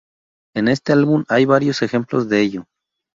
[0.55, 2.65] En este álbum hay varios ejemplos de ello.